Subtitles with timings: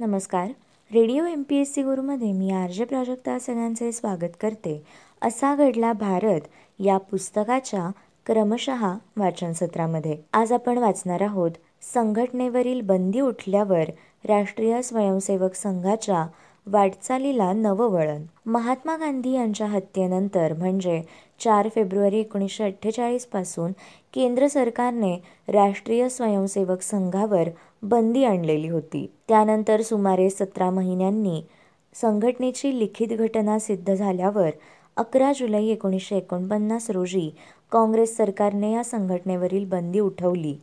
[0.00, 0.48] नमस्कार.
[0.90, 4.76] Radio M P S C गुरुमध्ये मी आर्य प्राजक्ता सगळ्यांचे स्वागत करते.
[5.22, 6.40] असा घडला भारत
[6.78, 7.88] या पुस्तकाच्या
[8.26, 10.16] क्रमशः वाचन सत्रामध्ये.
[10.32, 11.50] आज आपण वाचणार आहोत
[11.94, 13.90] संघटनेवरील बंदी उठल्यावर
[14.24, 16.26] राष्ट्रीय स्वयंसेवक संघाच्या
[16.66, 21.00] वाटचालीला नवं वळण महात्मा गांधी यांच्या हत्येनंतर म्हणजे
[21.40, 23.72] चार फेब्रुवारी एकोणीसशे अठ्ठेचाळीसपासून
[24.14, 25.14] केंद्र सरकारने
[25.48, 27.48] राष्ट्रीय स्वयंसेवक संघावर
[27.82, 29.06] बंदी आणलेली होती.
[29.28, 31.42] त्यानंतर सुमारे सतरा महिन्यांनी
[31.94, 34.50] संघटनेची लिखित घटना सिद्ध झाल्यावर
[34.96, 37.30] अकरा जुलै एकोणीसशे एकोणपन्नास रोजी
[37.72, 40.56] काँग्रेस सरकारने या संघटनेवरील बंदी उठवली.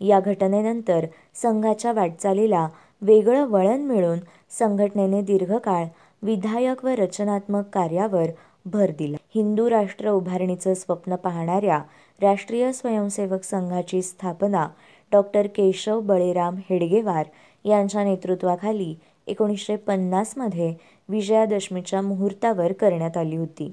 [0.00, 2.68] या घटनेनंतर संघाच्या वाटचालीला
[3.02, 4.18] वेगळं वळण मिळून
[4.58, 5.84] संघटनेने दीर्घकाळ
[6.22, 8.26] विधायक व रचनात्मक कार्यावर
[8.66, 9.16] भर दिला.
[9.34, 11.80] हिंदू राष्ट्र उभारणीचं स्वप्न पाहणाऱ्या
[12.22, 14.66] राष्ट्रीय स्वयंसेवक संघाची स्थापना
[15.12, 17.26] डॉक्टर केशव बळीराम हेडगेवार
[17.64, 18.94] यांच्या नेतृत्वाखाली
[19.26, 20.74] एकोणीसशे पन्नासमध्ये
[21.08, 23.72] विजयादशमीच्या मुहूर्तावर करण्यात आली होती.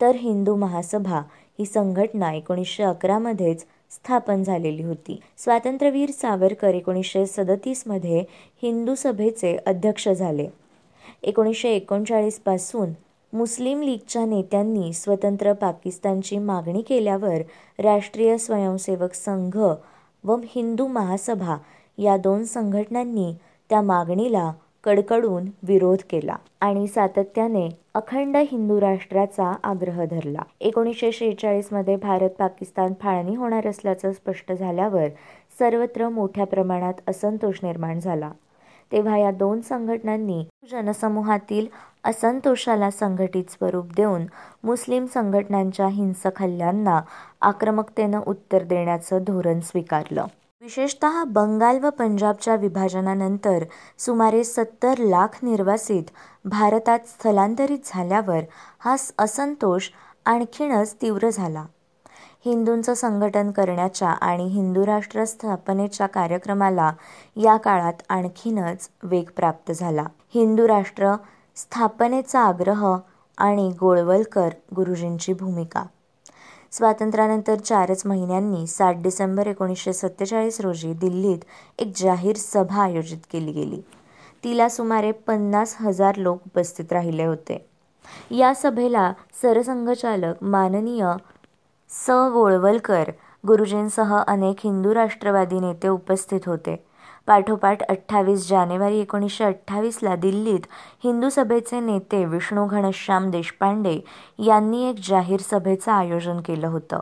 [0.00, 1.20] तर हिंदू महासभा
[1.58, 5.20] ही संघटना एकोणीसशे अकरामध्येच स्थापन झालेली होती.
[5.38, 8.24] स्वातंत्र्यवीर सावरकर एकोणीसशे सदतीसमध्ये
[8.62, 10.46] हिंदू सभेचे अध्यक्ष झाले.
[11.22, 12.92] एकोणीसशे एकोणचाळीसपासून
[13.32, 17.40] मुस्लिम लीगच्या नेत्यांनी स्वतंत्र पाकिस्तानची मागणी केल्यावर
[17.78, 19.58] राष्ट्रीय स्वयंसेवक संघ
[20.26, 21.56] व हिंदू महासभा
[21.98, 23.34] या दोन संघटनांनी
[23.70, 24.52] त्या मागणीला
[24.84, 30.42] कडकडून विरोध केला आणि सातत्याने अखंड हिंदू राष्ट्राचा आग्रह धरला.
[30.60, 35.08] एकोणीसशे शेहेचाळीसमध्ये भारत पाकिस्तान फाळणी होणार असल्याचं स्पष्ट झाल्यावर
[35.58, 38.30] सर्वत्र मोठ्या प्रमाणात असंतोष निर्माण झाला.
[38.92, 41.66] तेव्हा या दोन संघटनांनी जनसमूहातील
[42.04, 44.24] असंतोषाला संघटित स्वरूप देऊन
[44.64, 47.00] मुस्लिम संघटनांच्या हिंसक हल्ल्यांना
[47.40, 50.26] आक्रमकतेनं उत्तर देण्याचं धोरण स्वीकारलं.
[50.60, 53.64] विशेषतः बंगाल व पंजाबच्या विभाजनानंतर
[53.98, 56.02] सुमारे सत्तर लाख निर्वासित
[56.44, 58.40] भारतात स्थलांतरित झाल्यावर
[58.78, 59.88] हा असंतोष
[60.24, 61.64] आणखीनच तीव्र झाला.
[62.44, 66.92] हिंदूंचं संघटन करण्याच्या आणि हिंदू राष्ट्र स्थापनेच्या कार्यक्रमाला
[67.36, 70.04] या काळात आणखीनच वेग प्राप्त झाला.
[70.34, 71.14] हिंदू राष्ट्र
[71.56, 72.96] स्थापनेचा आग्रह
[73.38, 75.84] आणि गोळवलकर गुरुजींची भूमिका.
[76.72, 81.38] स्वातंत्र्यानंतर चारच महिन्यांनी सात डिसेंबर एकोणीसशे सत्तेचाळीस रोजी दिल्लीत
[81.78, 83.80] एक जाहीर सभा आयोजित केली गेली.
[84.44, 87.66] तिला सुमारे पन्नास हजार लोक उपस्थित राहिले होते.
[88.30, 91.06] या सभेला सरसंघचालक माननीय
[91.96, 92.10] स.
[92.10, 93.10] गोळवलकर
[93.46, 96.84] गुरुजींसह अनेक हिंदू राष्ट्रवादी नेते उपस्थित होते.
[97.26, 100.66] पाठोपाठ अठ्ठावीस जानेवारी एकोणीसशे अठ्ठावीसला दिल्लीत
[101.04, 103.98] हिंदू सभेचे नेते विष्णू घनश्याम देशपांडे
[104.38, 107.00] यांनी एक जाहीर सभेचं आयोजन केलं होतं.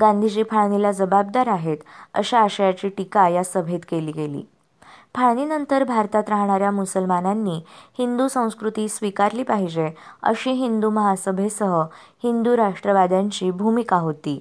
[0.00, 1.78] गांधीजी फाळणीला जबाबदार आहेत
[2.14, 4.42] अशा आशयाची टीका या सभेत केली गेली.
[5.14, 7.60] फाळणीनंतर भारतात राहणाऱ्या मुसलमानांनी
[7.98, 9.88] हिंदू संस्कृती स्वीकारली पाहिजे
[10.22, 11.80] अशी हिंदू महासभेसह
[12.24, 14.38] हिंदू राष्ट्रवाद्यांची भूमिका होती.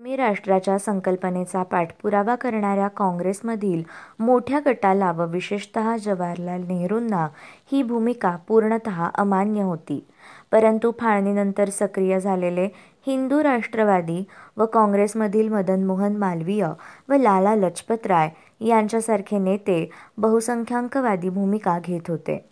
[0.00, 3.82] मी राष्ट्राच्या संकल्पनेचा पाठपुरावा करणाऱ्या काँग्रेसमधील
[4.18, 7.26] मोठ्या गटाला व विशेषतः जवाहरलाल नेहरूंना
[7.72, 10.04] ही भूमिका पूर्णतः अमान्य होती.
[10.52, 12.66] परंतु फाळणीनंतर सक्रिय झालेले
[13.06, 14.22] हिंदू राष्ट्रवादी
[14.56, 16.66] व काँग्रेसमधील मदन मोहन मालवीय
[17.08, 18.30] व लाला लजपत राय
[18.60, 22.48] यांच्यासारखे नेते बहुसंख्याकवादी भूमिका घेत होते.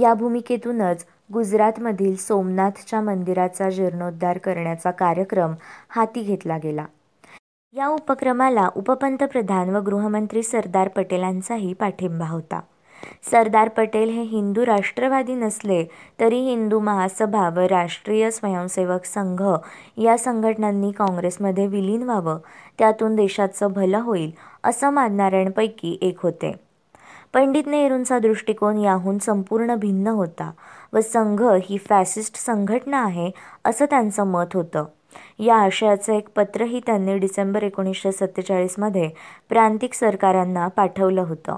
[0.00, 5.54] या भूमिकेतूनच गुजरातमधील सोमनाथच्या मंदिराचा जीर्णोद्धार करण्याचा कार्यक्रम
[5.88, 6.86] हाती घेतला गेला.
[7.72, 12.60] या उपक्रमाला उपपंतप्रधान व गृहमंत्री सरदार पटेलांचाही पाठिंबा होता.
[13.30, 15.84] सरदार पटेल हे हिंदू राष्ट्रवादी नसले
[16.20, 19.42] तरी हिंदू महासभा व राष्ट्रीय स्वयंसेवक संघ
[19.96, 22.38] या संघटनांनी काँग्रेसमध्ये विलीन व्हावं
[22.78, 24.30] त्यातून देशाचं भलं होईल
[24.64, 26.52] असं मानणाऱ्यांपैकी एक होते.
[27.34, 30.50] पंडित नेहरूंचा दृष्टिकोन याहून संपूर्ण भिन्न होता
[30.92, 33.30] व संघ ही फॅसिस्ट संघटना आहे
[33.64, 34.84] असं त्यांचं मत होतं.
[35.38, 39.10] या आशयाचं एक पत्रही त्यांनी डिसेंबर एकोणीसशे सत्तेचाळीसमध्ये
[39.48, 41.56] प्रांतिक सरकारांना पाठवलं होतं.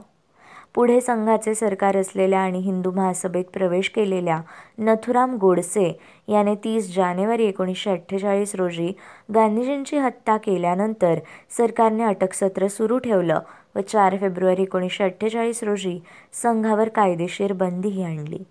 [0.74, 4.40] पुढे संघाचे सरकार असलेल्या आणि हिंदू महासभेत प्रवेश केलेल्या
[4.78, 5.92] नथुराम गोडसे
[6.28, 8.92] याने तीस जानेवारी एकोणीसशे अठ्ठेचाळीस रोजी
[9.34, 11.18] गांधीजींची हत्या केल्यानंतर
[11.56, 13.40] सरकारने अटकसत्र सुरू ठेवलं
[13.76, 15.98] व चार फेब्रुवारी एकोणीसशे अठ्ठेचाळीस रोजी
[16.42, 18.42] संघावर कायदेशीर बंदीही आणली.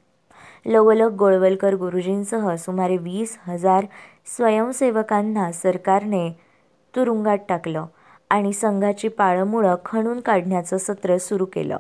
[0.66, 3.86] लवलक गोळवलकर गुरुजींसह सुमारे वीस हजार
[4.36, 6.30] स्वयंसेवकांना सरकारने
[6.94, 7.86] तुरुंगात टाकलं
[8.30, 11.78] आणि संघाची पाळंमुळं खणून काढण्याचं सत्र सुरू केलं.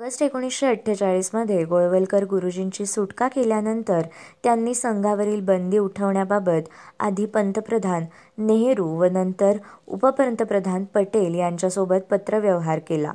[0.00, 4.02] ऑगस्ट एकोणीसशे अठ्ठेचाळीसमध्ये गोळवलकर गुरुजींची सुटका केल्यानंतर
[4.44, 6.68] त्यांनी संघावरील बंदी उठवण्याबाबत
[7.00, 8.04] आधी पंतप्रधान
[8.38, 9.56] नेहरू व नंतर
[9.86, 13.12] उपपंतप्रधान पटेल यांच्यासोबत पत्रव्यवहार केला.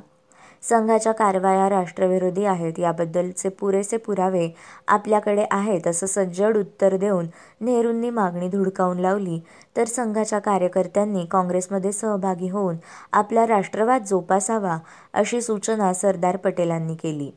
[0.68, 2.78] संघाच्या कारवाया राष्ट्रविरोधी आहेत.
[2.78, 4.48] याबद्दलचे पुरेसे पुरावे
[4.88, 7.26] आपल्याकडे आहेत असं सज्जड उत्तर देऊन
[7.60, 9.38] नेहरूंनी मागणी धुडकावून लावली.
[9.76, 12.76] तर संघाच्या कार्यकर्त्यांनी काँग्रेसमध्ये सहभागी होऊन
[13.12, 14.78] आपला राष्ट्रवाद जोपासावा
[15.14, 17.30] अशी सूचना सरदार पटेलांनी केली.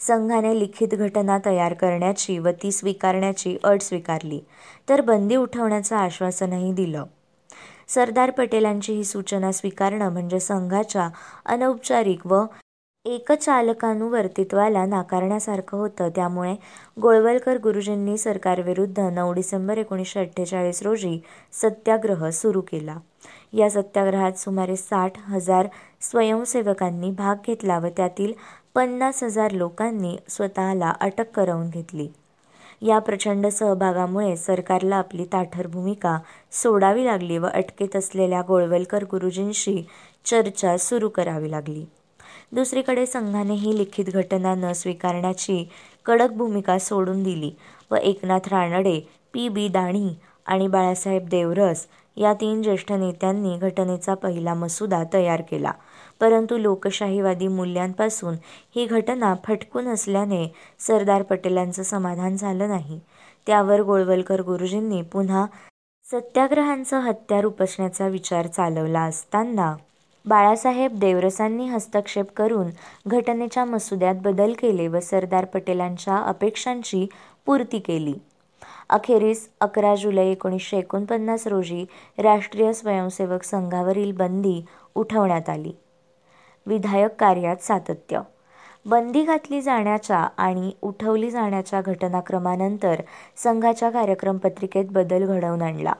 [0.00, 4.40] संघाने लिखित घटना तयार करण्याची व ती स्वीकारण्याची अट स्वीकारली.
[4.88, 7.04] तर बंदी उठवण्याचं आश्वासनही दिलं.
[7.88, 11.08] सरदार पटेलांची ही सूचना स्वीकारणं म्हणजे संघाच्या
[11.46, 12.44] अनौपचारिक व
[13.04, 16.08] एकचालकानुवर्तित्वाला नाकारण्यासारखं होतं.
[16.08, 16.54] त्यामुळे
[17.02, 21.18] गोळवलकर गुरुजींनी सरकारविरुद्ध नऊ डिसेंबर एकोणीसशे अठ्ठेचाळीस रोजी
[21.52, 22.96] सत्याग्रह सुरू केला.
[23.52, 25.68] या सत्याग्रहात सुमारे साठ हजार
[26.00, 28.32] स्वयंसेवकांनी भाग घेतला व त्यातील
[28.74, 32.08] पन्नास हजार लोकांनी स्वतःला अटक करवून घेतली.
[32.82, 36.18] या प्रचंड सहभागामुळे सरकारला आपली ताठर भूमिका
[36.52, 39.82] सोडावी लागली व अटकेत असलेल्या गोळवलकर गुरुजींशी
[40.24, 41.84] चर्चा सुरू करावी लागली.
[42.52, 45.68] दुसरीकडे संघाने ही लिखित घटना न स्वीकारण्याची
[46.06, 47.50] कडक भूमिका सोडून दिली
[47.90, 49.00] व एकनाथ रानडे
[49.32, 50.08] पी बी दाणी
[50.46, 51.86] आणि बाळासाहेब देवरस
[52.16, 55.72] या तीन ज्येष्ठ नेत्यांनी घटनेचा पहिला मसुदा तयार केला.
[56.20, 58.34] परंतु लोकशाहीवादी मूल्यांपासून
[58.76, 60.46] ही घटना फटकून असल्याने
[60.80, 63.00] सरदार पटेलांचं समाधान झालं नाही.
[63.46, 65.46] त्यावर गोळवलकर गुरुजींनी पुन्हा
[66.06, 69.74] सत्याग्रहांचं हत्यार उपसण्याचा विचार चालवला असताना
[70.24, 72.70] बाळासाहेब देवरसांनी हस्तक्षेप करून
[73.06, 77.06] घटनेच्या मसुद्यात बदल केले व सरदार पटेलांच्या अपेक्षांची
[77.46, 78.14] पूर्ती केली.
[78.88, 81.84] अखेरीस अकरा जुलै एकोणीसशे एकोणपन्नास रोजी
[82.18, 84.60] राष्ट्रीय स्वयंसेवक संघावरील बंदी
[84.94, 85.72] उठवण्यात आली.
[86.66, 88.20] विधायक कार्यात सातत्य.
[88.86, 93.00] बंदी घातली जाण्याच्या आणि उठवली जाण्याच्या घटनाक्रमानंतर
[93.36, 95.92] संघाच्या कार्यक्रम पत्रिकेत बदल घडवून आणला.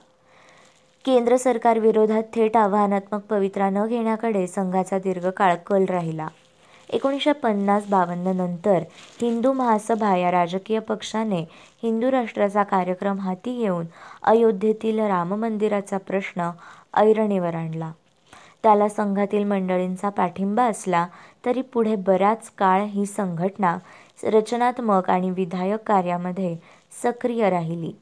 [1.05, 6.29] केंद्र सरकार विरोधात थेट आव्हानात्मक पवित्रा न घेण्याकडे संघाचा दीर्घकाळ कल राहिला.
[6.91, 8.79] एकोणीसशे पन्नास बावन्न नंतर
[9.21, 11.41] हिंदू महासभा या राजकीय पक्षाने
[11.83, 13.87] हिंदू राष्ट्राचा कार्यक्रम हाती घेऊन
[14.23, 16.51] अयोध्येतील राम मंदिराचा प्रश्न
[16.95, 17.93] ऐरणीवर आणला.
[18.65, 21.07] त्याला संघातील मंडळींचा पाठिंबा असला
[21.47, 23.77] तरी पुढे बराच काळ ही संघटना
[24.25, 26.57] रचनात्मक आणि विधायक कार्यामध्ये
[27.03, 27.93] सक्रिय राहिली.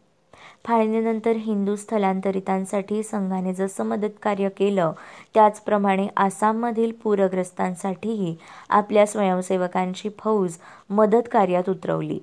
[0.64, 4.93] फाळणीनंतर हिंदू स्थलांतरितांसाठी संघाने जसं मदतकार्य केलं
[5.35, 8.35] त्याचप्रमाणे आसाममधील पूरग्रस्तांसाठीही
[8.69, 10.56] आपल्या स्वयंसेवकांची फौज
[10.91, 12.19] मदत कार्यात उतरवली.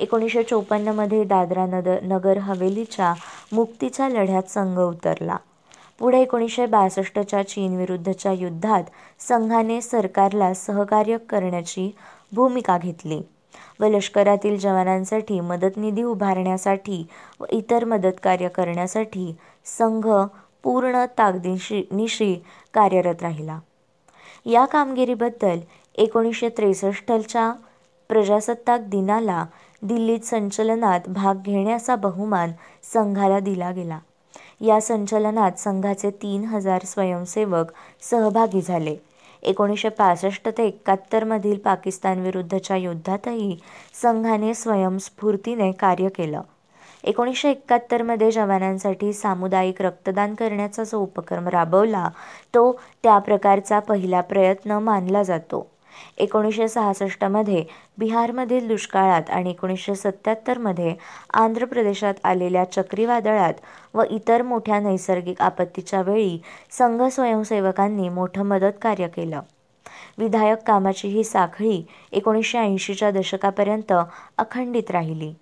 [0.00, 3.12] एकोणीसशे चोपन्नमध्ये दादरा नद नगर हवेलीच्या
[3.52, 5.36] मुक्तीच्या लढ्यात संघ उतरला.
[5.98, 8.82] पुढे एकोणीसशे बासष्टच्या चीनविरुद्धच्या युद्धात
[9.18, 11.90] संघाने सरकारला सहकार्य करण्याची
[12.32, 13.20] भूमिका घेतली.
[13.80, 17.06] व लष्करातील जवानांसाठी मदतनिधी उभारण्यासाठी
[17.40, 20.08] व इतर मदतकार्य करण्यासाठी संघ
[20.62, 22.34] पूर्ण ताकदीशी निशी
[22.74, 23.58] कार्यरत राहिला.
[24.46, 25.58] या कामगिरीबद्दल
[25.94, 27.52] एकोणीसशे त्रेसष्टच्या
[28.08, 29.46] प्रजासत्ताक दिनाला
[29.82, 32.52] दिल्लीत संचलनात भाग घेण्याचा बहुमान
[32.92, 33.98] संघाला दिला गेला.
[34.60, 37.72] या संचलनात संघाचे तीन हजार स्वयंसेवक
[38.10, 38.96] सहभागी झाले.
[39.42, 43.58] एकोणीसशे पासष्ट ते एकाहत्तरमधील पाकिस्तानविरुद्धच्या युद्धातही
[44.02, 46.40] संघाने स्वयंस्फूर्तीने कार्य केलं.
[47.04, 52.08] एकोणीसशे एकाहत्तरमध्ये जवानांसाठी सामुदायिक रक्तदान करण्याचा जो उपक्रम राबवला
[52.54, 55.66] तो त्या प्रकारचा पहिला प्रयत्न मानला जातो.
[56.18, 57.64] एकोणीसशे सहासष्टमध्ये
[57.98, 60.94] बिहारमधील दुष्काळात आणि एकोणीसशे सत्त्याहत्तरमध्ये
[61.34, 63.54] आंध्र प्रदेशात आलेल्या चक्रीवादळात
[63.94, 66.38] व इतर मोठ्या नैसर्गिक आपत्तीच्या वेळी
[66.70, 69.40] संघ स्वयंसेवकांनी मोठं मदत कार्य केलं.
[70.18, 71.82] विधायक कामाची ही साखळी
[72.12, 73.92] एकोणीसशे ऐंशीच्या दशकापर्यंत
[74.38, 75.32] अखंडित राहिली.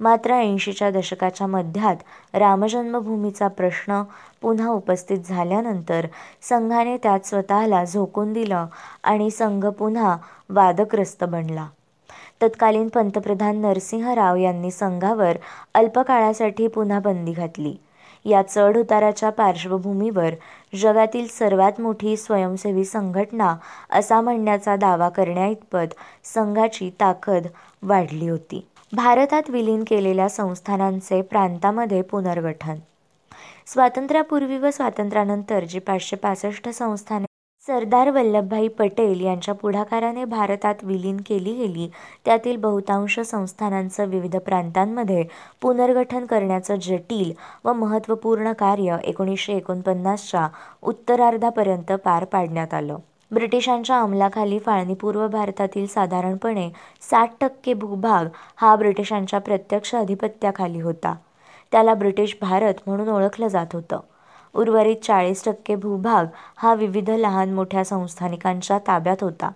[0.00, 1.96] मात्र ऐंशीच्या दशकाच्या मध्यात
[2.34, 4.02] रामजन्मभूमीचा प्रश्न
[4.40, 6.06] पुन्हा उपस्थित झाल्यानंतर
[6.42, 8.66] संघाने त्यात स्वतःला झोकून दिलं
[9.02, 10.16] आणि संघ पुन्हा
[10.50, 11.66] वादग्रस्त बनला.
[12.42, 15.36] तत्कालीन पंतप्रधान नरसिंह राव यांनी संघावर
[15.74, 17.76] अल्पकाळासाठी पुन्हा बंदी घातली.
[18.24, 20.34] या चढउताराच्या पार्श्वभूमीवर
[20.76, 23.56] जगातील सर्वात मोठी स्वयंसेवी संघटना
[23.90, 27.46] असा म्हणण्याचा दावा करण्याइतपत संघाची ताकद
[27.82, 28.66] वाढली होती.
[28.92, 32.78] भारतात विलीन केलेल्या संस्थानांचे प्रांतामध्ये पुनर्गठन.
[33.66, 37.26] स्वातंत्र्यापूर्वी व स्वातंत्र्यानंतर जी पाचशे पासष्ट संस्थाने
[37.66, 41.88] सरदार वल्लभभाई पटेल यांच्या पुढाकाराने भारतात विलीन केली गेली
[42.24, 45.24] त्यातील बहुतांश संस्थानांचं विविध प्रांतांमध्ये
[45.60, 47.32] पुनर्गठन करण्याचं जटिल
[47.64, 50.48] व महत्त्वपूर्ण कार्य एकोणीसशे एकोणपन्नासच्या
[50.82, 52.96] उत्तरार्धापर्यंत पार पाडण्यात आलं.
[53.30, 56.70] ब्रिटिशांच्या अंमलाखाली फाळणीपूर्व भारतातील साधारणपणे
[57.10, 61.14] साठ टक्के भूभाग हा ब्रिटिशांच्या प्रत्यक्ष अधिपत्याखाली होता.
[61.72, 64.00] त्याला ब्रिटिश भारत म्हणून ओळखलं जात होतं.
[64.54, 69.50] उर्वरित चाळीस टक्के भूभाग हा विविध लहान मोठ्या संस्थानिकांच्या ताब्यात होता.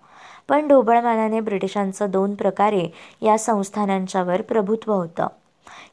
[0.49, 2.89] पण ढोबळमानाने ब्रिटिशांचं दोन प्रकारे
[3.23, 5.27] या संस्थानांच्यावर प्रभुत्व होतं.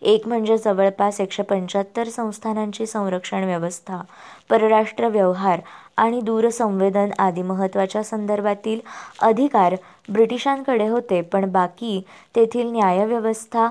[0.02, 4.02] एक म्हणजे जवळपास एकशे पंच्याहत्तर संस्थानांची संरक्षण व्यवस्था
[4.50, 5.60] परराष्ट्र व्यवहार
[5.98, 8.80] आणि दूरसंवेदन आदी महत्त्वाच्या संदर्भातील
[9.20, 9.76] अधिकार
[10.10, 12.02] ब्रिटिशांकडे होते पण बाकी
[12.36, 13.70] तेथील न्यायव्यवस्था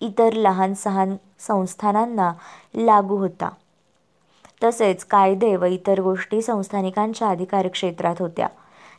[0.00, 2.32] इतर लहान सहान संस्थानांना
[2.74, 3.48] लागू होता.
[4.64, 8.48] तसेच कायदे व इतर गोष्टी संस्थानिकांच्या अधिकार क्षेत्रात होत्या.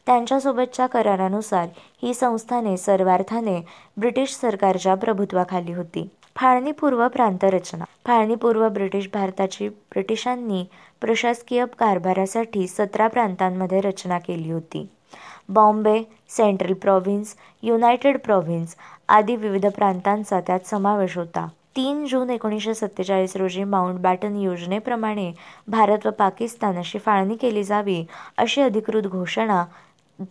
[0.06, 1.68] त्यांच्यासोबतच्या करारानुसार
[2.04, 3.66] ही संस्थाने सर्वार्थाने
[3.98, 6.10] ब्रिटिश सरकारच्या प्रभुत्वाखाली होती.
[6.38, 7.86] फाळणीपूर्व प्रांतरचना.
[8.06, 10.64] फाळणीपूर्व ब्रिटिश भारताची ब्रिटिशांनी
[11.02, 14.88] प्रशासकीय कारभारासाठी सतरा प्रांतांमध्ये रचना केली होती.
[15.50, 18.76] Bombay central province united province
[19.10, 21.48] आदी विविध प्रांतांचा त्यात समावेश होता.
[21.76, 25.32] तीन जून एकोणीसशे सत्तेचाळीस रोजी माउंट बॅटन योजनेप्रमाणे
[25.68, 28.04] भारत व पाकिस्तान अशी फाळणी केली जावी
[28.38, 29.64] अशी अधिकृत घोषणा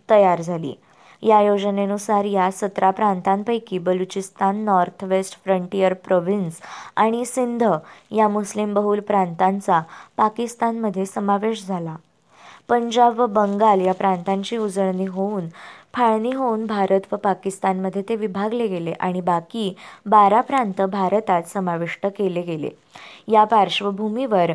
[0.09, 0.73] तयार झाली.
[1.21, 6.61] या योजनेनुसार या सतरा प्रांतांपैकी Baluchistan north west frontier province
[6.95, 7.63] आणि सिंध
[8.11, 9.81] या मुस्लिम बहुल प्रांतांचा
[10.17, 11.95] पाकिस्तानमध्ये समावेश झाला.
[12.69, 15.47] पंजाब व बंगाल या प्रांतांची उजळणी होऊन
[15.93, 22.41] फाळणी होऊन भारत व पाकिस्तानमध्ये ते विभागले गेले आणि बाकी बारा प्रांत भारतात समाविष्ट केले
[22.41, 22.69] गेले.
[23.27, 24.51] या पार्श्वभूमीवर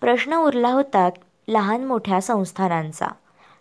[0.00, 1.08] प्रश्न उरला होता
[1.48, 3.06] लहान मोठ्या संस्थानांचा.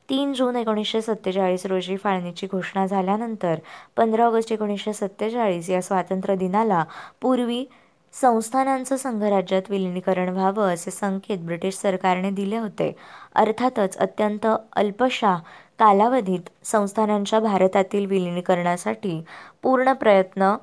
[0.10, 3.60] तीन जून एकोणीसशे सत्तेचाळीस रोजी फाळणीची घोषणा झाल्यानंतर
[3.98, 6.84] पंधरा ऑगस्ट एकोणीसशे सत्तेचाळीस या स्वातंत्र्य दिनाला
[7.22, 7.66] पूर्वी
[8.14, 12.92] संस्थानांचं संघराज्यात विलिनीकरण व्हावं असे संकेत ब्रिटिश सरकारने दिले होते.
[13.36, 15.36] अर्थातच अत्यंत अल्पशा
[15.80, 19.24] कालावधीत संस्थानांच्या भारतातील विलिनीकरणासाठी
[19.64, 20.56] पूर्ण प्रयत्न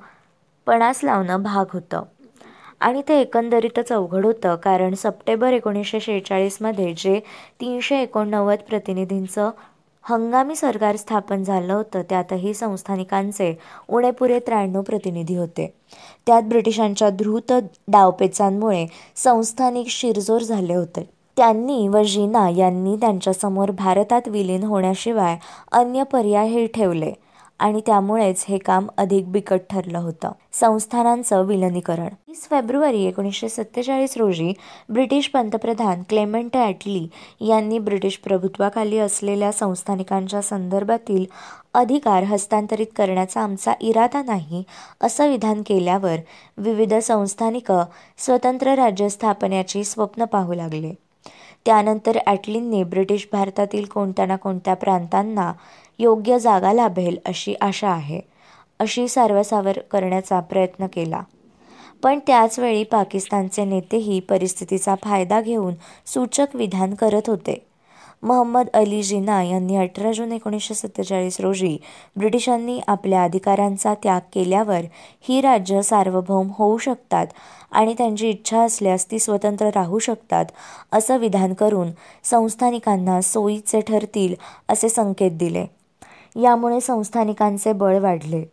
[0.67, 2.03] पणास लावणं भाग होतं.
[2.83, 7.19] आणि ते एकंदरीतच अवघड होतं कारण सप्टेंबर एकोणीसशे शेहेचाळीसमध्ये जे
[7.61, 9.49] तीनशे एकोणनव्वद प्रतिनिधींचं
[10.05, 13.53] हंगामी सरकार स्थापन झालं होतं त्यातही संस्थानिकांचे
[13.89, 15.73] उणेपुरे त्र्याण्णव प्रतिनिधी होते.
[16.27, 17.53] त्यात ब्रिटिशांच्या द्रुत
[17.87, 18.85] डावपेचांमुळे
[19.15, 21.09] संस्थानिक शिरजोर झाले होते.
[21.37, 25.37] त्यांनी व जिना यांनी त्यांच्यासमोर भारतात विलीन होण्याशिवाय
[25.71, 27.11] अन्य पर्यायही ठेवले.
[27.59, 30.31] आणि त्यामुळेच हे काम अधिक बिकट ठरलं होतं.
[30.53, 32.07] संस्थानांचं विलनीकरण.
[32.27, 34.53] वीस फेब्रुवारी एकोणीसशे सत्तेचाळीस रोजी
[34.89, 37.07] ब्रिटिश पंतप्रधान क्लेमेंट ॲटली
[37.41, 41.25] यांनी ब्रिटिश प्रभुत्वाखाली असलेल्या संस्थानिकांच्या संदर्भातील
[41.73, 44.63] अधिकार हस्तांतरित करण्याचा आमचा इरादा नाही
[45.01, 46.17] असं विधान केल्यावर
[46.57, 47.83] विविध संस्थानिकं
[48.17, 50.93] स्वतंत्र राज्य स्थापनेची स्वप्न पाहू लागले.
[51.65, 55.51] त्यानंतर ॲटलींनी ब्रिटिश भारतातील कोणत्या ना कोणत्या प्रांतांना
[55.99, 58.21] योग्य जागा लाभेल अशी आशा आहे
[58.79, 61.21] अशी सारवासावर करण्याचा प्रयत्न केला.
[62.03, 65.73] पण त्याचवेळी पाकिस्तानचे नेतेही परिस्थितीचा फायदा घेऊन
[66.05, 67.65] सूचक विधान करत होते.
[68.23, 71.77] महम्मद अली जिना यांनी अठरा जून एकोणीसशे सत्तेचाळीस रोजी
[72.15, 74.81] ब्रिटिशांनी आपल्या अधिकारांचा त्याग केल्यावर
[75.21, 77.27] ही राज्य सार्वभौम होऊ शकतात
[77.71, 80.45] आणि त्यांची इच्छा असल्यास ती स्वतंत्र राहू शकतात
[80.91, 81.91] असं विधान करून
[82.23, 84.35] संस्थानिकांना सोयीचे ठरतील
[84.69, 85.65] असे संकेत दिले.
[86.35, 88.43] यामुळे संस्थानिकांचे बळ वाढले.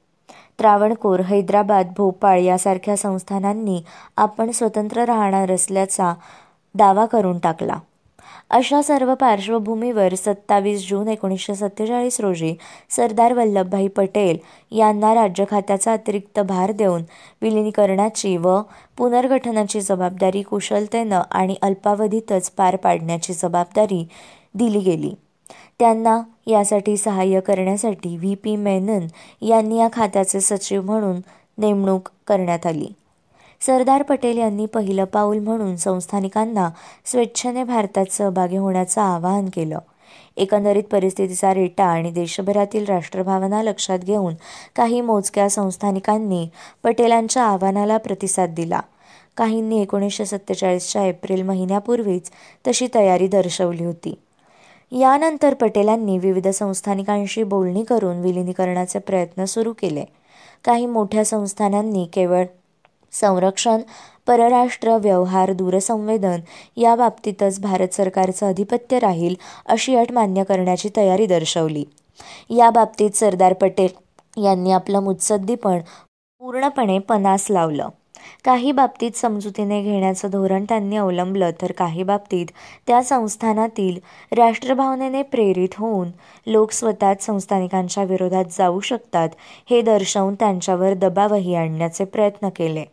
[0.59, 3.83] त्रावणकोर हैदराबाद भोपाळ यासारख्या संस्थानांनी
[4.17, 6.15] आपण स्वतंत्र राहणार असल्याचा
[6.75, 7.77] दावा करून टाकला.
[8.51, 12.55] अशा सर्व पार्श्वभूमीवर सत्तावीस जून एकोणीसशे सत्तेचाळीस रोजी
[12.91, 14.39] सरदार वल्लभभाई पटेल
[14.71, 17.03] यांना राज्य खात्याचा अतिरिक्त भार देऊन
[17.43, 18.61] विलीनीकरणाची व
[18.97, 24.09] पुनर्गठनाची जबाबदारी कुशलतेनं आणि अल्पावधीतच पार पाडण्याची जबाबदारी
[24.55, 25.15] दिली गेली.
[25.81, 28.35] त्यांना यासाठी सहाय्य करण्यासाठी व्ही.
[28.35, 28.57] पी.
[28.57, 29.07] मेनन
[29.45, 31.21] यांनी या खात्याचे सचिव म्हणून
[31.59, 32.89] नेमणूक करण्यात आली.
[33.61, 36.71] सरदार पटेल यांनी पहिलं पाऊल म्हणून संस्थानिकांना
[37.05, 39.79] स्वेच्छेने भारतात सहभागी होण्याचं आवाहन केलं.
[40.37, 44.35] एकंदरीत परिस्थितीचा रेटा आणि देशभरातील राष्ट्रभावना लक्षात घेऊन
[44.77, 46.49] काही मोजक्या संस्थानिकांनी
[46.83, 48.81] पटेलांच्या आव्हानाला प्रतिसाद दिला.
[49.37, 52.31] काहींनी एकोणीसशे सत्तेचाळीसच्या एप्रिल महिन्यापूर्वीच
[52.69, 54.15] तशी तयारी दर्शवली होती.
[54.93, 60.05] यानंतर पटेलांनी विविध संस्थानिकांशी बोलणी करून विलिनीकरणाचे प्रयत्न सुरू केले.
[60.65, 62.45] काही मोठ्या संस्थानांनी केवळ
[63.13, 63.81] संरक्षण
[64.27, 66.41] परराष्ट्र व्यवहार दूरसंवेदन
[66.77, 69.35] या बाबतीतच भारत सरकारचं अधिपत्य राहील
[69.67, 71.85] अशी अट मान्य करण्याची तयारी दर्शवली.
[72.51, 73.89] याबाबतीत सरदार पटेल
[74.45, 75.81] यांनी आपलं मुत्सद्दीपण
[76.41, 77.89] पूर्णपणे पणास लावलं.
[78.45, 82.47] काही बाबतीत समजुतीने घेण्याचं धोरण त्यांनी अवलंबलं तर काही बाबतीत
[82.87, 83.99] त्या संस्थानातील
[84.37, 86.09] राष्ट्रभावनेने प्रेरित होऊन
[86.47, 89.29] लोक स्वतःच संस्थानिकांच्या विरोधात जाऊ शकतात
[89.71, 92.85] हे दर्शवून त्यांच्यावर दबावही आणण्याचे प्रयत्न केले.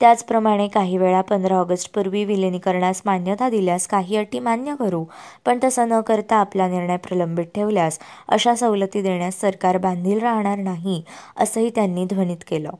[0.00, 5.04] त्याचप्रमाणे काही वेळा पंधरा ऑगस्टपूर्वी विलिनीकरणास मान्यता दिल्यास काही अटी मान्य करू
[5.44, 11.02] पण तसं न करता आपला निर्णय प्रलंबित ठेवल्यास अशा सवलती देण्यास सरकार बांधील राहणार नाही
[11.36, 12.70] असंही त्यांनी ध्वनित केलं.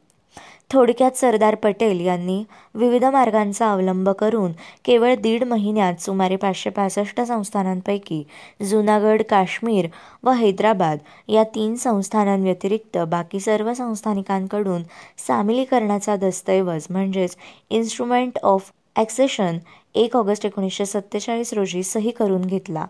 [0.70, 2.42] थोडक्यात सरदार पटेल यांनी
[2.74, 4.52] विविध मार्गांचा अवलंब करून
[4.84, 8.22] केवळ दीड महिन्यात सुमारे पाचशे पासष्ट संस्थानांपैकी
[8.62, 9.86] जुनागड काश्मीर
[10.22, 14.82] व हैदराबाद या तीन संस्थानांव्यतिरिक्त बाकी सर्व संस्थानिकांकडून
[15.26, 17.36] सामिलीकरणाचा दस्तऐवज म्हणजेच
[17.70, 19.58] इन्स्ट्रुमेंट ऑफ ॲक्सेशन
[19.94, 22.86] एक ऑगस्ट एकोणीसशे सत्तेचाळीस रोजी सही करून घेतला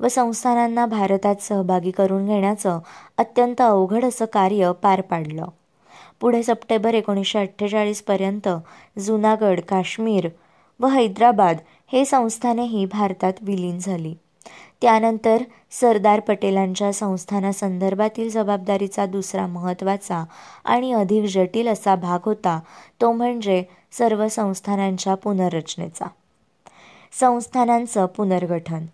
[0.00, 2.78] व संस्थानांना भारतात सहभागी करून घेण्याचं
[3.18, 5.44] अत्यंत अवघड असं कार्य पार पाडलं.
[6.20, 8.48] पुढे सप्टेंबर एकोणीसशे अठ्ठेचाळीसपर्यंत
[8.98, 10.28] जुनागड काश्मीर
[10.80, 11.56] व हैदराबाद
[11.92, 14.14] हे संस्थानेही भारतात विलीन झाली.
[14.82, 20.24] त्यानंतर सरदार पटेलांच्या संस्थानासंदर्भातील जबाबदारीचा दुसरा महत्त्वाचा
[20.64, 22.60] आणि अधिक जटिल असा भाग होता
[23.00, 26.06] तो म्हणजे सर्व संस्थानांच्या पुनर्रचनेचा.
[27.12, 28.86] संस्थानांचं पुनर्गठन.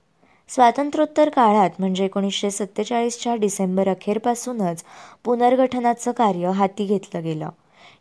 [0.50, 4.84] स्वातंत्र्योत्तर काळात म्हणजे एकोणीसशे सत्तेचाळीसच्या डिसेंबर अखेरपासूनच
[5.24, 7.48] पुनर्गठनाचं कार्य हाती घेतलं गेलं.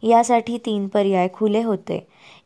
[0.03, 1.99] यासाठी तीन पर्याय खुले होते.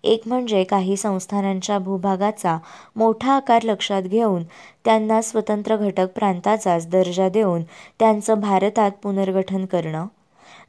[0.03, 2.57] एक म्हणजे काही संस्थानांच्या भूभागाचा
[2.95, 4.43] मोठा आकार लक्षात घेऊन
[4.85, 7.63] त्यांना स्वतंत्र घटक प्रांताचाच दर्जा देऊन
[7.99, 10.05] त्यांचं भारतात पुनर्गठन करणं.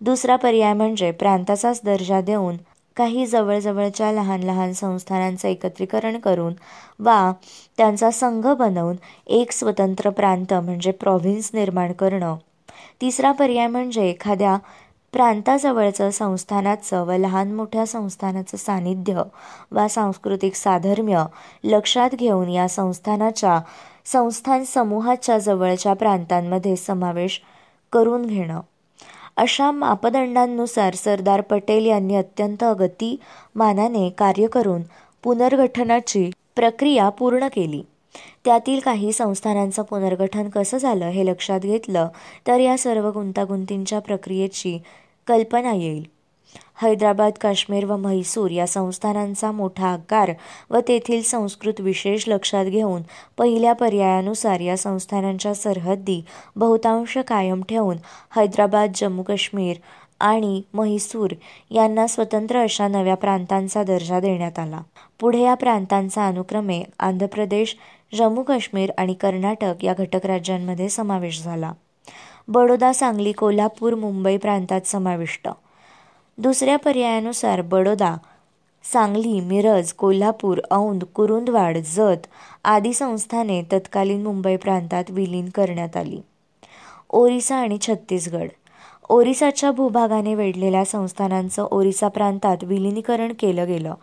[0.01, 2.57] दुसरा पर्याय म्हणजे प्रांताचाच दर्जा देऊन
[2.99, 6.55] काही जवळजवळच्या लहान लहान संस्थानांचं एकत्रीकरण करून
[6.99, 7.33] वा
[7.77, 12.37] त्यांचा संघ बनवून एक स्वतंत्र प्रांत म्हणजे प्रॉव्हिन्स निर्माण करणं.
[13.01, 14.57] तिसरा पर्याय म्हणजे एखाद्या
[15.13, 19.23] प्रांताजवळचं संस्थानाचं व लहान मोठ्या संस्थानाचं सानिध्य
[19.73, 21.25] वा सांस्कृतिक साधर्म्य
[21.65, 23.61] लक्षात घेऊन या संस्थानाच्या
[24.07, 27.41] संस्थान समूहाच्या जवळच्या प्रांतांमध्ये समावेश
[27.93, 28.61] करून घेणं.
[29.39, 34.83] अशा मापदंडांनुसार सरदार पटेल यांनी अत्यंत गतिमानाने कार्य करून
[35.23, 37.83] पुनर्गठनाची प्रक्रिया पूर्ण केली.
[38.45, 42.09] त्यातील काही संस्थानांचं पुनर्गठन कसं झालं हे लक्षात घेतलं
[42.47, 44.79] तर या सर्व गुंतागुंतींच्या प्रक्रियेची
[45.27, 46.18] कल्पना येईल.
[46.83, 50.31] हैदराबाद काश्मीर व म्हैसूर या संस्थानांचा मोठा आकार
[50.71, 53.03] व तेथील संस्कृत विशेष लक्षात घेऊन
[53.39, 56.23] पहिल्या पर्यायानुसार या संस्थानांच्या सरहद्दी
[56.57, 57.97] बहुतांश कायम ठेवून
[58.37, 59.77] हैदराबाद जम्मू काश्मीर
[60.21, 61.31] आणि म्हैसूर
[61.71, 64.81] यांना स्वतंत्र अशा नव्या प्रांतांचा दर्जा देण्यात आला.
[65.21, 67.77] पुढे या प्रांतांचा अनुक्रमे आंध्र प्रदेश
[68.15, 71.73] जम्मू काश्मीर आणि कर्नाटक या घटक राज्यांमध्ये समावेश झाला.
[72.49, 75.49] बडोदा सांगली कोल्हापूर मुंबई प्रांतात समाविष्ट.
[76.39, 78.17] दुसऱ्या पर्यायानुसार बडोदा
[78.93, 82.27] सांगली मिरज कोल्हापूर औंध कुरुंदवाड जत
[82.65, 86.21] आदी संस्थाने तत्कालीन मुंबई प्रांतात विलीन करण्यात आली.
[87.11, 88.49] ओरिसा आणि छत्तीसगड.
[89.09, 93.95] ओरिसाच्या भूभागाने वेढलेल्या संस्थानांचं ओरिसा प्रांतात विलिनीकरण केलं गेलं.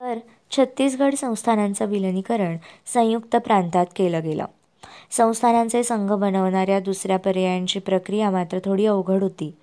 [0.00, 0.18] तर
[0.50, 4.44] छत्तीसगड संस्थानांचं विलिनीकरण संयुक्त प्रांतात केलं गेलं.
[5.10, 9.54] संस्थानांचे संघ बनवणाऱ्या दुसऱ्या पर्यायांची प्रक्रिया मात्र थोडी अवघड होती.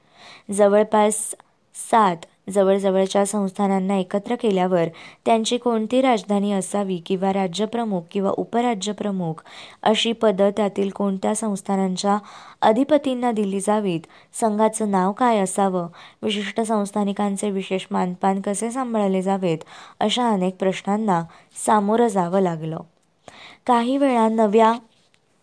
[0.52, 1.36] जवळपास
[1.76, 2.18] सात.
[2.50, 4.86] जवळजवळच्या संस्थानांना एकत्र केल्यावर
[5.26, 9.44] त्यांची कोणती राजधानी असावी किंवा राज्यप्रमुख किंवा उपराज्यप्रमुख
[9.84, 12.18] अशी पदं त्यातील कोणत्या संस्थानांच्या
[12.62, 14.00] अधिपतींना दिली जावीत?
[14.34, 15.88] संघाचं नाव काय असावं?
[16.22, 19.58] विशिष्ट संस्थानिकांचे विशेष मानपान कसे सांभाळले जावेत?
[20.00, 21.24] अशा अनेक प्रश्नांना
[21.66, 22.80] सामोरं जावं लागलं.
[23.66, 24.74] काही वेळा नव्या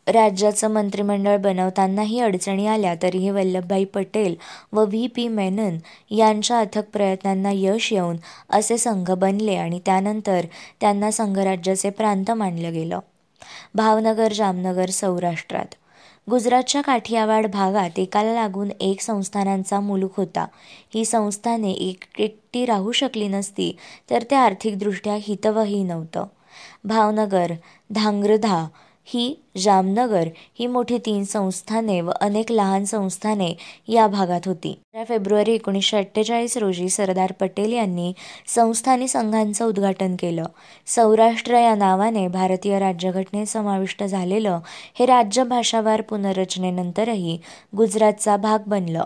[0.06, 4.34] राज्याचं मंत्रिमंडळ बनवतानाही अडचणी आल्या तरीही वल्लभभाई पटेल
[4.72, 5.06] व व्ही.
[5.06, 5.26] पी.
[5.28, 5.76] मेनन
[6.10, 8.16] यांच्या अथक प्रयत्नांना यश येऊन
[8.50, 10.46] असे संघ बनले आणि त्यानंतर
[10.80, 12.98] त्यांना संघराज्याचे प्रांत मानलं गेलं.
[13.74, 15.74] भावनगर जामनगर सौराष्ट्रात.
[16.30, 20.46] गुजरातच्या काठियावाड भागात एकाला लागून एक संस्थानांचा मुलूक होता.
[20.94, 23.76] ही संस्थाने एक एकटी राहू शकली नसती
[24.10, 26.24] तर ते आर्थिकदृष्ट्या हितवही नव्हतं.
[26.84, 27.52] भावनगर
[27.90, 28.66] धांग्रधा
[29.08, 33.56] ही जामनगर ही मोठी तीन संस्थाने व अनेक लहान संस्थाने
[33.88, 34.72] या भागात होती.
[34.72, 38.12] तेरा फेब्रुवारी एकोणीसशे अठ्ठेचाळीस रोजी सरदार पटेल यांनी
[38.46, 40.44] संस्थानी संघांचं उद्घाटन केलं.
[40.86, 44.60] सौराष्ट्र या नावाने भारतीय राज्यघटनेत समाविष्ट झालेलं
[44.98, 47.38] हे राज्य भाषावार पुनर्रचनेनंतरही
[47.76, 49.04] गुजरातचा भाग बनलं.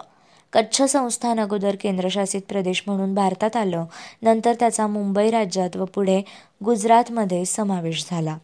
[0.52, 3.84] कच्छ संस्थान अगोदर केंद्रशासित प्रदेश म्हणून भारतात आलं.
[4.22, 6.22] नंतर त्याचा मुंबई राज्यात व पुढे
[6.64, 8.36] गुजरातमध्ये समावेश झाला.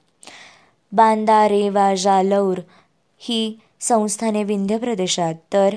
[0.92, 2.60] बांदा रेवा जालौर
[3.18, 5.74] ही संस्थाने विंध्य प्रदेशात तर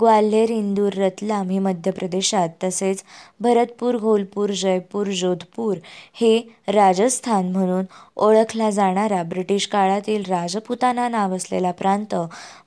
[0.00, 3.02] ग्वाल्हेर इंदूर रतलाम ही मध्य प्रदेशात तसेच
[3.40, 5.76] भरतपूर घोलपूर जयपूर जोधपूर
[6.14, 6.38] हे
[6.68, 7.84] राजस्थान म्हणून
[8.16, 12.14] ओळखला जाणारा ब्रिटिश काळातील राजपुताना नाव असलेला प्रांत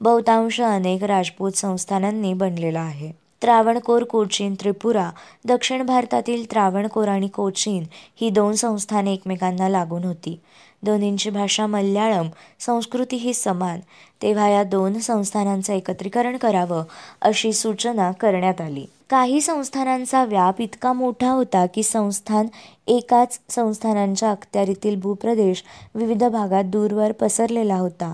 [0.02, 3.12] बहुतांश अनेक राजपूत संस्थानांनी बनलेला आहे.
[3.41, 5.10] त्रावणकोर कोचीन त्रिपुरा
[5.45, 7.84] दक्षिण भारतातील त्रावणकोर आणि कोचीन
[8.21, 10.39] ही दोन संस्थाने एकमेकांना लागून होती.
[10.86, 12.28] दोन्हींची भाषा मल्याळम
[12.60, 13.80] संस्कृती ही समान.
[14.21, 16.84] तेव्हा या दोन संस्थानांचं एकत्रीकरण करावं
[17.21, 18.86] अशी सूचना करण्यात आली.
[19.10, 22.48] काही संस्थानांचा व्याप इतका मोठा होता की संस्थान
[22.88, 25.63] एकाच संस्थानांच्या अखत्यारीतील भूप्रदेश
[25.95, 28.13] विविध भागात दूरवर पसरलेला होता.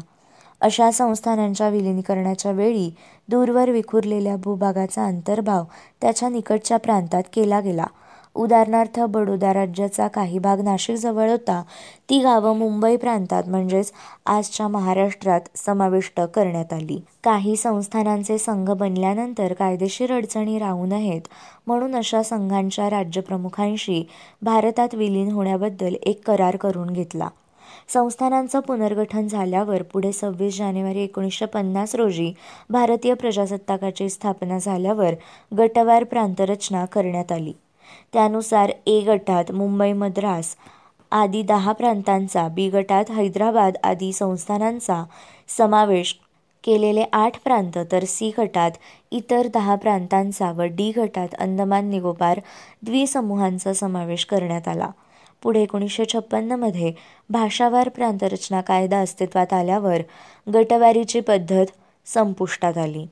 [0.62, 2.90] अशा संस्थानांच्या विलीनीकरणाच्या वेळी
[3.30, 5.64] दूरवर विखुरलेल्या भूभागाचा अंतर्भाव
[6.02, 7.86] त्याच्या निकटच्या प्रांतात केला गेला.
[8.36, 11.64] उदाहरणार्थ बडोदा राज्याचा काही भाग नाशिकजवळ होता.
[12.10, 13.92] ती गावं मुंबई प्रांतात म्हणजेच
[14.26, 17.00] आजच्या महाराष्ट्रात समाविष्ट करण्यात आली.
[17.24, 21.22] काही संस्थानांचे संघ बनल्यानंतर कायदेशीर अडचणी राहू नयेत
[21.68, 24.04] म्हणून अशा संघांच्या राज्यप्रमुखांशी
[24.42, 27.28] भारतात विलीन होण्याबद्दल एक करार करून घेतला.
[27.94, 32.34] संस्थानांचं पुनर्गठन झाल्यावर पुढे सव्वीस जानेवारी एकोणीसशे पन्नास रोजी
[32.70, 35.14] भारतीय प्रजासत्ताकाची स्थापना झाल्यावर
[35.58, 37.54] गटवार प्रांतरचना करण्यात आली.
[38.14, 40.56] त्यानुसार ए गटात मुंबई मद्रास
[41.12, 45.04] आदी दहा प्रांतांचा बी गटात हैदराबाद आदी संस्थानांचा
[45.48, 46.16] समावेश
[46.64, 48.72] केलेले आठ प्रांत तर सी गटात
[49.12, 52.40] इतर दहा प्रांतांचा व डी गटात अंदमान निकोबार
[52.84, 54.90] द्विसमूहांचा समावेश करण्यात आला.
[55.44, 56.94] पुढे एकोणीसशे छप्पन्नमध्ये
[57.30, 60.02] भाषावार प्रांतरचना कायदा अस्तित्वात आल्यावर
[60.54, 61.66] गटवारीची पद्धत
[62.06, 63.06] संपुष्टात आली.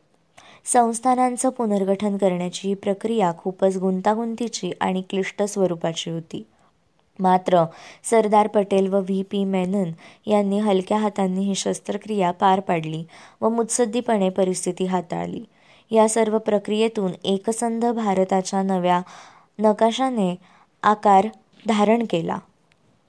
[0.73, 6.43] संस्थानांचं पुनर्गठन करण्याची ही प्रक्रिया खूपच गुंतागुंतीची आणि क्लिष्ट स्वरूपाची होती.
[7.19, 7.63] मात्र
[8.03, 9.21] सरदार पटेल व व्ही.
[9.23, 9.43] पी.
[9.43, 9.91] मेनन
[10.27, 13.03] यांनी हलक्या हातांनी ही शस्त्रक्रिया पार पाडली
[13.41, 15.43] व मुत्सद्दीपणे परिस्थिती हाताळली.
[15.91, 19.01] या सर्व प्रक्रियेतून एकसंध भारताच्या नव्या
[19.59, 20.35] नकाशाने
[20.83, 21.27] आकार
[21.67, 22.37] धारण केला.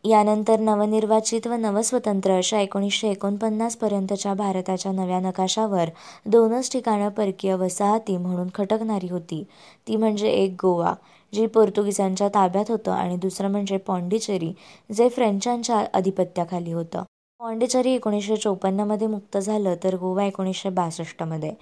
[0.05, 5.89] यानंतर नवनिर्वाचित व नवस्वतंत्र अशा एकोणीसशे एकोणपन्नासपर्यंतच्या भारताच्या नव्या नकाशावर
[6.27, 9.43] दोनच ठिकाणं परकीय वसाहती म्हणून खटकणारी होती.
[9.89, 10.95] ती म्हणजे एक गोवा
[11.33, 14.53] जी पोर्तुगीजांच्या ताब्यात होतं आणि दुसरं म्हणजे पॉंडिचेरी
[14.91, 17.03] जे फ्रेंचांच्या अधिपत्याखाली होतं.
[17.41, 21.53] पॉंडिचेरी एकोणीसशे चोपन्नमध्ये मुक्त झालं तर गोवा एकोणीसशे बासष्टमध्ये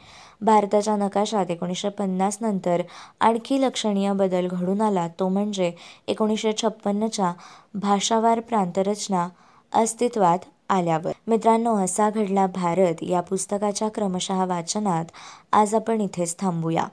[0.40, 2.82] भारताच्या नकाशात एकोणीसशे पन्नास नंतर
[3.20, 5.06] आणखी लक्षणीय बदल घडून आला.
[5.08, 5.72] तो म्हणजे
[6.08, 7.32] एकोणीसशे छप्पन्नच्या
[7.74, 9.28] भाषावार प्रांतरचना
[9.72, 10.38] अस्तित्वात
[10.68, 11.12] आल्यावर.
[11.26, 13.02] मित्रांनो असा घडला भारत.
[13.02, 15.12] या पुस्तकाच्या क्रमशः वाचनात
[15.52, 16.86] आज आपण इथेच थांबूया.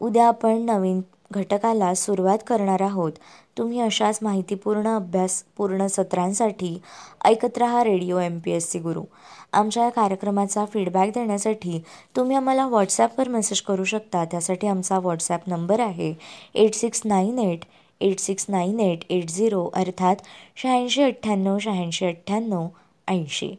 [0.00, 1.00] उद्या आपण नवीन
[1.32, 3.12] घटकाला सुरुवात करणार आहोत.
[3.58, 6.76] तुम्ही अशाच माहितीपूर्ण अभ्यासपूर्ण सत्रांसाठी
[7.24, 9.02] ऐकत रहा radio M P S C गुरु.
[9.52, 11.82] आमच्या या कार्यक्रमाचा फीडबॅक देण्यासाठी
[12.16, 14.24] तुम्ही आम्हाला व्हॉट्सॲपवर मेसेज करू शकता.
[14.24, 16.12] त्यासाठी आमचा व्हॉट्सॲप नंबर आहे
[16.54, 17.64] eight six nine eight
[18.00, 20.16] eight six nine eight eight zero अर्थात
[20.56, 22.66] शहाऐंशी अठ्ठ्याण्णव शहाऐंशी अठ्ठ्याण्णव
[23.08, 23.54] ऐंशी.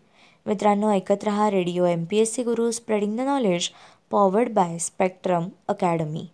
[0.45, 3.69] मित्रांनो ऐकत रहा radio M P S C Guru spreading the knowledge
[4.11, 6.25] powered by Spectrum academy